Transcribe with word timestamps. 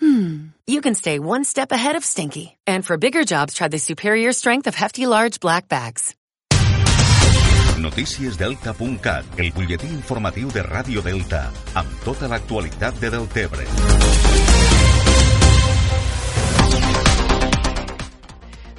hmm, 0.00 0.48
you 0.66 0.80
can 0.80 0.94
stay 0.94 1.18
one 1.18 1.44
step 1.44 1.72
ahead 1.72 1.96
of 1.96 2.04
stinky. 2.04 2.56
And 2.66 2.84
for 2.84 2.96
bigger 2.96 3.24
jobs, 3.24 3.54
try 3.54 3.68
the 3.68 3.78
superior 3.78 4.32
strength 4.32 4.66
of 4.66 4.74
Hefty 4.74 5.06
Large 5.06 5.40
Black 5.40 5.68
Bags. 5.68 6.14
Noticiesdelta.cat, 7.84 9.24
el 9.36 9.52
butlletí 9.52 9.90
informatiu 9.92 10.48
de 10.54 10.62
Ràdio 10.64 11.02
Delta, 11.04 11.50
amb 11.76 12.00
tota 12.06 12.30
l'actualitat 12.32 12.96
de 13.02 13.10
Deltebre. 13.12 13.66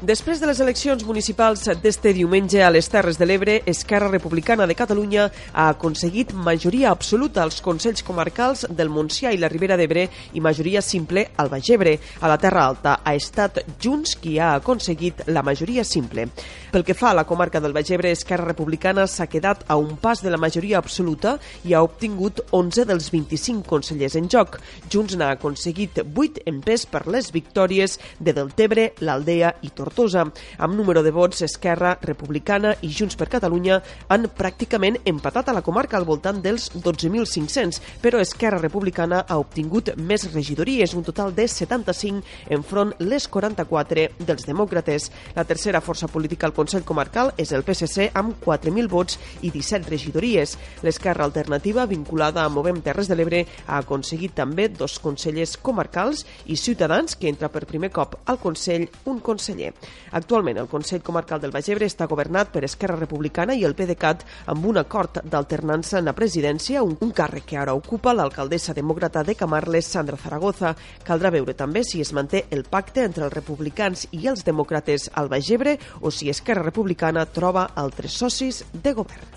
Després 0.05 0.37
de 0.37 0.45
les 0.45 0.59
eleccions 0.61 1.01
municipals 1.01 1.63
d'este 1.81 2.11
diumenge 2.13 2.59
a 2.61 2.67
les 2.69 2.85
Terres 2.93 3.17
de 3.17 3.25
l'Ebre, 3.25 3.55
Esquerra 3.65 4.11
Republicana 4.11 4.67
de 4.69 4.75
Catalunya 4.77 5.23
ha 5.49 5.63
aconseguit 5.71 6.29
majoria 6.45 6.91
absoluta 6.91 7.41
als 7.41 7.57
Consells 7.65 8.05
Comarcals 8.05 8.67
del 8.69 8.91
Montsià 8.93 9.31
i 9.33 9.39
la 9.41 9.49
Ribera 9.49 9.73
d'Ebre 9.79 10.03
i 10.37 10.43
majoria 10.45 10.83
simple 10.85 11.23
al 11.41 11.49
Baix 11.49 11.71
Ebre. 11.73 11.95
A 12.21 12.29
la 12.29 12.37
Terra 12.37 12.67
Alta 12.67 12.99
ha 13.01 13.15
estat 13.17 13.63
Junts 13.81 14.13
qui 14.21 14.35
ha 14.37 14.51
aconseguit 14.59 15.23
la 15.25 15.41
majoria 15.41 15.83
simple. 15.83 16.27
Pel 16.69 16.85
que 16.85 16.93
fa 16.93 17.09
a 17.09 17.17
la 17.17 17.25
comarca 17.25 17.63
del 17.63 17.73
Baix 17.73 17.89
Ebre, 17.89 18.13
Esquerra 18.13 18.45
Republicana 18.51 19.07
s'ha 19.09 19.25
quedat 19.25 19.65
a 19.65 19.79
un 19.81 19.97
pas 19.97 20.21
de 20.21 20.29
la 20.29 20.37
majoria 20.37 20.77
absoluta 20.77 21.39
i 21.63 21.73
ha 21.73 21.81
obtingut 21.81 22.43
11 22.51 22.85
dels 22.91 23.09
25 23.09 23.65
consellers 23.65 24.19
en 24.21 24.29
joc. 24.29 24.61
Junts 24.85 25.17
n'ha 25.17 25.33
aconseguit 25.33 26.03
8 26.05 26.45
en 26.45 26.61
pes 26.61 26.85
per 26.85 27.07
les 27.07 27.33
victòries 27.33 27.97
de 28.19 28.37
Deltebre, 28.37 28.91
l'Aldea 29.01 29.55
i 29.63 29.73
Tortosa 29.73 29.94
Tortosa. 29.95 30.25
Amb 30.57 30.75
número 30.75 31.01
de 31.03 31.11
vots, 31.11 31.41
Esquerra 31.41 31.95
Republicana 32.01 32.73
i 32.83 32.89
Junts 32.91 33.15
per 33.15 33.29
Catalunya 33.31 33.79
han 34.11 34.27
pràcticament 34.35 34.97
empatat 35.07 35.49
a 35.49 35.55
la 35.55 35.63
comarca 35.63 35.95
al 35.97 36.05
voltant 36.07 36.41
dels 36.43 36.67
12.500, 36.75 37.79
però 38.03 38.19
Esquerra 38.19 38.59
Republicana 38.59 39.23
ha 39.27 39.37
obtingut 39.39 39.93
més 39.95 40.27
regidories, 40.33 40.93
un 40.93 41.05
total 41.07 41.31
de 41.35 41.47
75 41.47 42.51
enfront 42.57 42.91
les 42.99 43.27
44 43.31 44.07
dels 44.19 44.47
demòcrates. 44.49 45.09
La 45.35 45.47
tercera 45.47 45.81
força 45.81 46.11
política 46.11 46.49
al 46.49 46.55
Consell 46.57 46.83
Comarcal 46.83 47.31
és 47.37 47.55
el 47.55 47.63
PSC 47.63 48.09
amb 48.13 48.35
4.000 48.43 48.91
vots 48.91 49.19
i 49.41 49.53
17 49.53 49.89
regidories. 49.89 50.57
L'Esquerra 50.83 51.23
Alternativa, 51.23 51.87
vinculada 51.87 52.43
a 52.43 52.51
Movem 52.51 52.81
Terres 52.83 53.07
de 53.07 53.15
l'Ebre, 53.15 53.45
ha 53.67 53.79
aconseguit 53.79 54.35
també 54.35 54.67
dos 54.67 54.99
consellers 54.99 55.55
comarcals 55.57 56.25
i 56.45 56.59
Ciutadans, 56.59 57.15
que 57.15 57.31
entra 57.31 57.49
per 57.53 57.63
primer 57.69 57.93
cop 57.95 58.19
al 58.25 58.41
Consell 58.41 58.89
un 59.05 59.21
conseller. 59.23 59.74
Actualment, 60.15 60.57
el 60.61 60.69
Consell 60.71 61.03
Comarcal 61.03 61.41
del 61.43 61.51
Baix 61.51 61.67
Ebre 61.73 61.87
està 61.89 62.07
governat 62.07 62.51
per 62.53 62.63
Esquerra 62.67 62.97
Republicana 62.99 63.55
i 63.55 63.65
el 63.67 63.75
PDeCAT 63.75 64.25
amb 64.53 64.65
un 64.71 64.79
acord 64.81 65.19
d'alternança 65.23 65.99
en 65.99 66.09
la 66.09 66.15
presidència, 66.17 66.83
un, 66.83 66.95
càrrec 67.15 67.47
que 67.51 67.59
ara 67.59 67.75
ocupa 67.77 68.13
l'alcaldessa 68.15 68.75
demòcrata 68.77 69.23
de 69.27 69.35
Camarles, 69.35 69.91
Sandra 69.91 70.19
Zaragoza. 70.21 70.75
Caldrà 71.05 71.31
veure 71.35 71.53
també 71.53 71.83
si 71.83 72.01
es 72.01 72.13
manté 72.13 72.45
el 72.51 72.63
pacte 72.63 73.03
entre 73.03 73.27
els 73.27 73.35
republicans 73.35 74.07
i 74.11 74.27
els 74.31 74.45
demòcrates 74.47 75.09
al 75.13 75.31
Baix 75.31 75.51
Ebre 75.51 75.77
o 76.01 76.11
si 76.11 76.29
Esquerra 76.31 76.65
Republicana 76.65 77.25
troba 77.25 77.69
altres 77.75 78.15
socis 78.23 78.63
de 78.73 78.93
govern. 78.93 79.34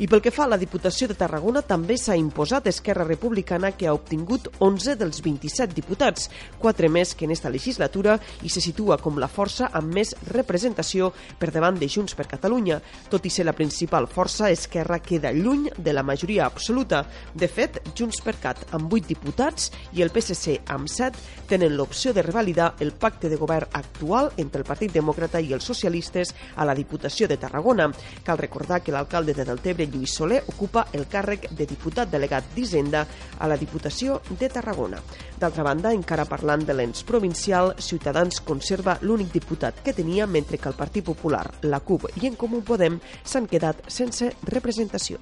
I 0.00 0.06
pel 0.08 0.22
que 0.24 0.30
fa 0.32 0.46
a 0.46 0.48
la 0.48 0.56
Diputació 0.56 1.10
de 1.10 1.14
Tarragona, 1.20 1.60
també 1.60 1.98
s'ha 2.00 2.14
imposat 2.16 2.70
Esquerra 2.70 3.04
Republicana, 3.04 3.68
que 3.76 3.84
ha 3.84 3.92
obtingut 3.92 4.46
11 4.64 4.94
dels 4.96 5.18
27 5.20 5.74
diputats, 5.76 6.30
quatre 6.56 6.88
més 6.88 7.10
que 7.12 7.26
en 7.26 7.34
esta 7.34 7.50
legislatura, 7.52 8.14
i 8.40 8.48
se 8.48 8.62
situa 8.64 8.96
com 8.96 9.18
la 9.20 9.28
força 9.28 9.68
amb 9.76 9.92
més 9.98 10.14
representació 10.30 11.10
per 11.36 11.50
davant 11.52 11.76
de 11.76 11.84
Junts 11.92 12.16
per 12.16 12.24
Catalunya. 12.30 12.78
Tot 13.12 13.28
i 13.28 13.32
ser 13.34 13.44
la 13.44 13.52
principal 13.52 14.08
força, 14.08 14.48
Esquerra 14.48 15.02
queda 15.04 15.34
lluny 15.36 15.68
de 15.76 15.92
la 15.92 16.02
majoria 16.02 16.46
absoluta. 16.46 17.02
De 17.34 17.50
fet, 17.52 17.82
Junts 17.92 18.22
per 18.24 18.38
Cat, 18.40 18.64
amb 18.72 18.88
8 18.88 19.04
diputats, 19.12 19.68
i 19.92 20.00
el 20.00 20.14
PSC, 20.16 20.62
amb 20.72 20.88
7, 20.88 21.44
tenen 21.52 21.76
l'opció 21.76 22.14
de 22.16 22.24
revalidar 22.24 22.70
el 22.80 22.94
pacte 22.96 23.28
de 23.28 23.36
govern 23.36 23.68
actual 23.76 24.32
entre 24.38 24.64
el 24.64 24.70
Partit 24.72 24.96
Demòcrata 24.96 25.44
i 25.44 25.52
els 25.52 25.68
socialistes 25.68 26.32
a 26.56 26.64
la 26.64 26.78
Diputació 26.78 27.28
de 27.28 27.36
Tarragona. 27.36 27.92
Cal 28.24 28.40
recordar 28.40 28.80
que 28.80 28.96
l'alcalde 28.96 29.36
de 29.36 29.44
Deltebre, 29.44 29.89
Lluís 29.90 30.14
Soler 30.16 30.42
ocupa 30.48 30.86
el 30.96 31.06
càrrec 31.10 31.48
de 31.56 31.66
diputat 31.68 32.10
delegat 32.12 32.52
d'Hisenda 32.54 33.04
a 33.38 33.48
la 33.50 33.58
Diputació 33.60 34.20
de 34.30 34.48
Tarragona. 34.48 35.00
D'altra 35.40 35.66
banda, 35.66 35.94
encara 35.96 36.28
parlant 36.28 36.64
de 36.66 36.76
l'ens 36.76 37.04
provincial, 37.06 37.74
Ciutadans 37.78 38.40
conserva 38.40 38.98
l'únic 39.02 39.32
diputat 39.34 39.82
que 39.84 39.96
tenia, 39.96 40.26
mentre 40.26 40.58
que 40.58 40.70
el 40.70 40.78
Partit 40.78 41.04
Popular, 41.04 41.46
la 41.62 41.80
CUP 41.80 42.08
i 42.22 42.30
en 42.30 42.38
Comú 42.40 42.62
Podem 42.66 43.00
s'han 43.24 43.50
quedat 43.50 43.84
sense 43.90 44.32
representació. 44.48 45.20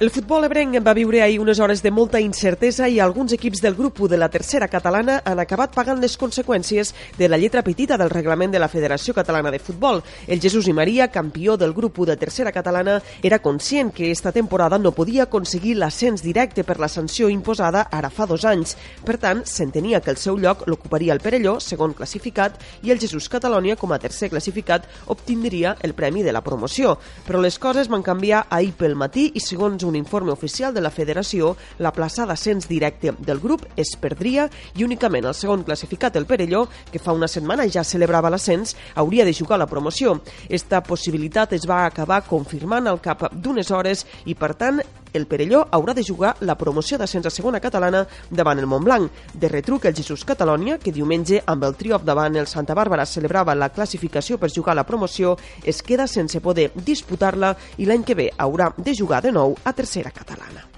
El 0.00 0.10
futbol 0.10 0.42
ebrenc 0.48 0.80
va 0.82 0.94
viure 0.96 1.20
ahir 1.22 1.36
unes 1.38 1.60
hores 1.60 1.82
de 1.84 1.90
molta 1.92 2.18
incertesa 2.18 2.88
i 2.88 2.96
alguns 2.98 3.34
equips 3.36 3.60
del 3.62 3.76
grup 3.76 4.00
1 4.00 4.08
de 4.08 4.16
la 4.18 4.30
tercera 4.32 4.66
catalana 4.66 5.20
han 5.24 5.38
acabat 5.38 5.74
pagant 5.76 6.00
les 6.00 6.16
conseqüències 6.18 6.90
de 7.18 7.28
la 7.28 7.38
lletra 7.38 7.62
petita 7.62 7.98
del 8.00 8.10
reglament 8.10 8.50
de 8.50 8.58
la 8.58 8.70
Federació 8.72 9.14
Catalana 9.14 9.52
de 9.52 9.60
Futbol. 9.60 10.02
El 10.26 10.40
Jesús 10.40 10.66
i 10.66 10.72
Maria, 10.72 11.06
campió 11.12 11.56
del 11.56 11.74
grup 11.74 12.00
1 12.00 12.06
de 12.10 12.16
tercera 12.16 12.50
catalana, 12.50 13.02
era 13.22 13.38
conscient 13.38 13.92
que 13.92 14.10
esta 14.10 14.32
temporada 14.32 14.78
no 14.78 14.90
podia 14.90 15.28
aconseguir 15.28 15.76
l'ascens 15.76 16.24
directe 16.24 16.64
per 16.64 16.80
la 16.80 16.88
sanció 16.88 17.28
imposada 17.28 17.86
ara 17.92 18.10
fa 18.10 18.26
dos 18.26 18.44
anys. 18.44 18.74
Per 19.04 19.18
tant, 19.18 19.44
s'entenia 19.44 20.00
que 20.00 20.10
el 20.10 20.16
seu 20.16 20.40
lloc 20.40 20.66
l'ocuparia 20.66 21.12
el 21.12 21.20
Perelló, 21.20 21.60
segon 21.60 21.92
classificat, 21.92 22.58
i 22.82 22.90
el 22.90 22.98
Jesús 22.98 23.28
Catalònia, 23.28 23.76
com 23.76 23.92
a 23.92 24.00
tercer 24.00 24.32
classificat, 24.32 24.88
obtindria 25.06 25.76
el 25.82 25.94
premi 25.94 26.24
de 26.24 26.32
la 26.32 26.42
promoció. 26.42 26.96
Però 27.28 27.38
les 27.38 27.60
coses 27.60 27.92
van 27.92 28.02
canviar 28.02 28.46
ahir 28.50 28.72
pel 28.72 28.96
matí 28.96 29.30
i, 29.34 29.38
segons 29.38 29.81
un 29.84 29.92
un 29.92 29.96
informe 29.96 30.32
oficial 30.32 30.74
de 30.74 30.80
la 30.80 30.90
federació, 30.90 31.52
la 31.78 31.92
plaça 31.92 32.24
d'ascens 32.26 32.66
directe 32.68 33.12
del 33.20 33.40
grup 33.40 33.66
es 33.76 33.92
perdria 34.00 34.48
i 34.78 34.86
únicament 34.86 35.28
el 35.28 35.36
segon 35.36 35.64
classificat, 35.68 36.16
el 36.16 36.26
Perelló, 36.26 36.64
que 36.90 37.00
fa 37.02 37.12
una 37.12 37.28
setmana 37.28 37.68
ja 37.68 37.84
celebrava 37.84 38.32
l'ascens, 38.32 38.74
hauria 38.96 39.26
de 39.28 39.36
jugar 39.36 39.60
la 39.60 39.68
promoció. 39.68 40.16
Esta 40.48 40.82
possibilitat 40.82 41.52
es 41.52 41.68
va 41.68 41.84
acabar 41.84 42.22
confirmant 42.26 42.88
al 42.88 43.02
cap 43.04 43.28
d'unes 43.32 43.70
hores 43.70 44.06
i, 44.24 44.34
per 44.34 44.54
tant, 44.56 44.80
el 45.12 45.26
Perelló 45.26 45.66
haurà 45.70 45.94
de 45.94 46.04
jugar 46.04 46.34
la 46.40 46.56
promoció 46.58 46.98
d'ascens 46.98 47.26
a 47.26 47.34
segona 47.34 47.60
catalana 47.60 48.06
davant 48.30 48.58
el 48.58 48.66
Montblanc. 48.66 49.10
De 49.34 49.48
retruc 49.48 49.86
el 49.86 49.96
Jesús 49.96 50.24
Catalònia, 50.24 50.78
que 50.78 50.92
diumenge 50.92 51.42
amb 51.46 51.64
el 51.68 51.76
triomf 51.76 52.04
davant 52.08 52.36
el 52.36 52.50
Santa 52.50 52.74
Bàrbara 52.74 53.06
celebrava 53.06 53.54
la 53.54 53.70
classificació 53.70 54.38
per 54.38 54.52
jugar 54.52 54.76
la 54.76 54.86
promoció, 54.88 55.36
es 55.64 55.82
queda 55.82 56.06
sense 56.06 56.40
poder 56.40 56.70
disputar-la 56.74 57.56
i 57.78 57.88
l'any 57.88 58.04
que 58.04 58.18
ve 58.18 58.30
haurà 58.38 58.72
de 58.76 58.94
jugar 58.96 59.22
de 59.22 59.32
nou 59.32 59.56
a 59.64 59.72
tercera 59.72 60.10
catalana. 60.10 60.71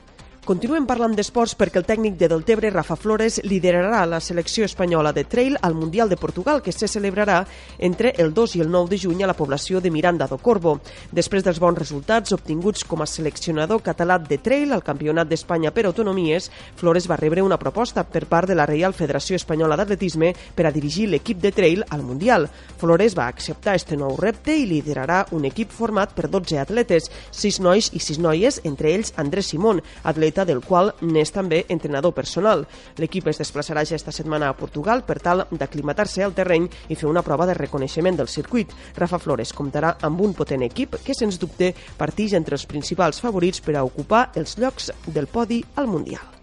Continuem 0.45 0.85
parlant 0.85 1.15
d'esports 1.17 1.55
perquè 1.57 1.79
el 1.81 1.87
tècnic 1.89 2.19
de 2.21 2.27
Deltebre, 2.29 2.69
Rafa 2.69 2.99
Flores, 3.01 3.39
liderarà 3.49 4.03
la 4.05 4.19
selecció 4.21 4.67
espanyola 4.69 5.15
de 5.17 5.23
trail 5.25 5.55
al 5.65 5.73
Mundial 5.73 6.11
de 6.11 6.19
Portugal, 6.21 6.61
que 6.61 6.71
se 6.71 6.85
celebrarà 6.85 7.39
entre 7.79 8.11
el 8.21 8.35
2 8.37 8.57
i 8.59 8.61
el 8.61 8.69
9 8.71 8.91
de 8.91 8.99
juny 9.01 9.23
a 9.25 9.31
la 9.31 9.37
població 9.39 9.81
de 9.81 9.89
Miranda 9.91 10.27
do 10.29 10.37
Corvo. 10.37 10.75
Després 11.17 11.47
dels 11.47 11.57
bons 11.59 11.79
resultats 11.81 12.37
obtinguts 12.37 12.85
com 12.85 13.01
a 13.01 13.07
seleccionador 13.09 13.81
català 13.81 14.19
de 14.21 14.37
trail 14.37 14.75
al 14.77 14.85
Campionat 14.85 15.31
d'Espanya 15.31 15.73
per 15.73 15.87
Autonomies, 15.89 16.51
Flores 16.77 17.09
va 17.09 17.17
rebre 17.17 17.41
una 17.41 17.57
proposta 17.57 18.05
per 18.05 18.27
part 18.29 18.53
de 18.53 18.59
la 18.61 18.69
Reial 18.69 18.93
Federació 18.93 19.41
Espanyola 19.41 19.81
d'Atletisme 19.81 20.35
per 20.55 20.69
a 20.69 20.75
dirigir 20.77 21.09
l'equip 21.09 21.41
de 21.41 21.55
trail 21.57 21.87
al 21.89 22.05
Mundial. 22.05 22.51
Flores 22.77 23.17
va 23.17 23.31
acceptar 23.33 23.79
este 23.81 23.97
nou 23.97 24.13
repte 24.21 24.53
i 24.53 24.69
liderarà 24.69 25.25
un 25.33 25.49
equip 25.49 25.73
format 25.73 26.13
per 26.13 26.29
12 26.29 26.61
atletes, 26.61 27.09
6 27.33 27.63
nois 27.65 27.89
i 27.97 28.05
6 28.11 28.21
noies, 28.21 28.61
entre 28.69 28.93
ells 28.93 29.17
Andrés 29.17 29.49
Simón, 29.49 29.81
atleta 30.05 30.34
atleta 30.35 30.45
del 30.45 30.63
qual 30.65 30.93
n'és 31.01 31.31
també 31.31 31.65
entrenador 31.69 32.13
personal. 32.15 32.67
L'equip 32.99 33.29
es 33.31 33.39
desplaçarà 33.39 33.85
ja 33.87 33.95
esta 33.95 34.13
setmana 34.13 34.49
a 34.51 34.57
Portugal 34.59 35.05
per 35.07 35.21
tal 35.23 35.47
d'aclimatar-se 35.51 36.25
al 36.25 36.35
terreny 36.35 36.67
i 36.89 36.99
fer 36.99 37.09
una 37.09 37.23
prova 37.23 37.47
de 37.47 37.55
reconeixement 37.55 38.19
del 38.19 38.29
circuit. 38.29 38.75
Rafa 38.97 39.19
Flores 39.19 39.55
comptarà 39.55 39.97
amb 40.03 40.21
un 40.21 40.35
potent 40.35 40.67
equip 40.67 40.99
que, 41.05 41.15
sens 41.15 41.39
dubte, 41.39 41.75
partix 41.97 42.35
entre 42.35 42.59
els 42.59 42.67
principals 42.67 43.23
favorits 43.23 43.63
per 43.63 43.79
a 43.79 43.85
ocupar 43.87 44.31
els 44.35 44.59
llocs 44.59 44.91
del 45.07 45.31
podi 45.31 45.63
al 45.77 45.87
Mundial. 45.87 46.34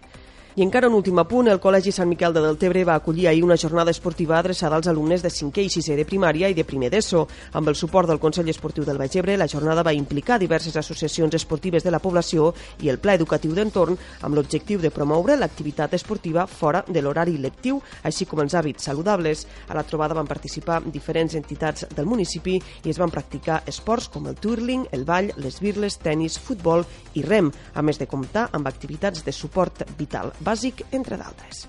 I 0.54 0.60
encara 0.60 0.88
un 0.90 0.98
últim 0.98 1.16
apunt, 1.16 1.46
el 1.48 1.56
Col·legi 1.64 1.94
Sant 1.96 2.10
Miquel 2.10 2.34
de 2.36 2.40
Deltebre 2.44 2.82
va 2.84 2.98
acollir 2.98 3.24
ahir 3.26 3.40
una 3.42 3.56
jornada 3.56 3.90
esportiva 3.90 4.36
adreçada 4.36 4.76
als 4.76 4.86
alumnes 4.86 5.22
de 5.24 5.30
5è 5.32 5.62
i 5.64 5.70
6è 5.72 5.94
de 5.96 6.04
primària 6.04 6.50
i 6.50 6.52
de 6.52 6.66
primer 6.68 6.90
d'ESO. 6.92 7.22
Amb 7.56 7.70
el 7.72 7.74
suport 7.74 8.10
del 8.10 8.18
Consell 8.20 8.50
Esportiu 8.52 8.84
del 8.84 8.98
Baix 9.00 9.16
Ebre, 9.16 9.38
la 9.40 9.48
jornada 9.48 9.82
va 9.82 9.94
implicar 9.96 10.36
diverses 10.38 10.76
associacions 10.76 11.32
esportives 11.32 11.86
de 11.86 11.90
la 11.90 12.00
població 12.04 12.50
i 12.84 12.90
el 12.92 12.98
Pla 13.00 13.14
Educatiu 13.16 13.54
d'Entorn 13.56 13.96
amb 14.20 14.36
l'objectiu 14.36 14.82
de 14.82 14.90
promoure 14.90 15.38
l'activitat 15.40 15.94
esportiva 15.96 16.44
fora 16.46 16.84
de 16.86 17.00
l'horari 17.00 17.38
lectiu, 17.38 17.80
així 18.02 18.28
com 18.28 18.44
els 18.44 18.52
hàbits 18.52 18.84
saludables. 18.84 19.46
A 19.72 19.74
la 19.74 19.86
trobada 19.88 20.12
van 20.12 20.28
participar 20.28 20.82
diferents 20.84 21.32
entitats 21.32 21.88
del 21.96 22.04
municipi 22.04 22.58
i 22.84 22.92
es 22.92 23.00
van 23.00 23.14
practicar 23.14 23.62
esports 23.64 24.10
com 24.12 24.28
el 24.28 24.36
twirling, 24.36 24.84
el 24.92 25.08
ball, 25.08 25.32
les 25.38 25.62
birles, 25.64 25.96
tennis, 25.96 26.36
futbol 26.36 26.84
i 27.14 27.24
rem, 27.24 27.48
a 27.72 27.80
més 27.80 27.96
de 27.96 28.04
comptar 28.04 28.50
amb 28.52 28.68
activitats 28.68 29.24
de 29.24 29.32
suport 29.32 29.86
vital 29.96 30.34
bàsic, 30.42 30.84
entre 30.92 31.16
d'altres. 31.16 31.66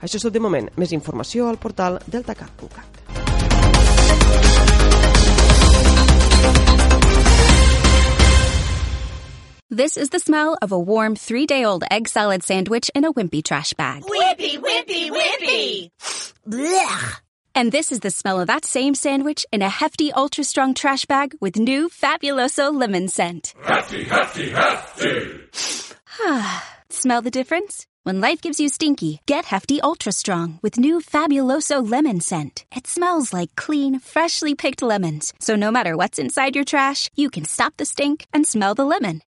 Això 0.00 0.16
és 0.16 0.24
tot 0.24 0.32
de 0.32 0.40
moment. 0.40 0.70
Més 0.80 0.92
informació 0.96 1.48
al 1.48 1.60
portal 1.60 2.00
deltacat.cat. 2.08 3.00
This 9.72 9.96
is 9.96 10.08
the 10.10 10.18
smell 10.18 10.58
of 10.60 10.72
a 10.72 10.78
warm 10.78 11.14
three 11.14 11.46
day 11.46 11.64
old 11.64 11.84
egg 11.90 12.08
salad 12.08 12.42
sandwich 12.42 12.90
in 12.92 13.04
a 13.04 13.12
wimpy 13.12 13.40
trash 13.40 13.72
bag. 13.74 14.02
Wimpy, 14.02 14.58
wimpy, 14.58 15.10
wimpy. 15.10 15.90
Blech. 16.44 17.20
And 17.54 17.70
this 17.70 17.92
is 17.92 18.00
the 18.00 18.10
smell 18.10 18.40
of 18.40 18.48
that 18.48 18.64
same 18.64 18.94
sandwich 18.94 19.46
in 19.52 19.62
a 19.62 19.68
hefty, 19.68 20.12
ultra 20.12 20.42
strong 20.42 20.74
trash 20.74 21.04
bag 21.04 21.34
with 21.40 21.56
new 21.56 21.88
Fabuloso 21.88 22.72
lemon 22.72 23.06
scent. 23.08 23.54
Hefty, 23.62 24.04
hefty, 24.04 24.50
hefty. 24.50 25.40
Smell 26.90 27.22
the 27.22 27.30
difference? 27.30 27.86
When 28.02 28.22
life 28.22 28.40
gives 28.40 28.58
you 28.58 28.70
stinky, 28.70 29.20
get 29.26 29.44
Hefty 29.44 29.78
Ultra 29.82 30.12
Strong 30.12 30.58
with 30.62 30.78
new 30.78 31.00
Fabuloso 31.00 31.86
lemon 31.86 32.20
scent. 32.20 32.64
It 32.74 32.86
smells 32.86 33.34
like 33.34 33.54
clean, 33.56 33.98
freshly 33.98 34.54
picked 34.54 34.80
lemons. 34.80 35.34
So 35.38 35.54
no 35.54 35.70
matter 35.70 35.98
what's 35.98 36.18
inside 36.18 36.54
your 36.54 36.64
trash, 36.64 37.10
you 37.14 37.28
can 37.28 37.44
stop 37.44 37.76
the 37.76 37.84
stink 37.84 38.26
and 38.32 38.46
smell 38.46 38.74
the 38.74 38.86
lemon. 38.86 39.20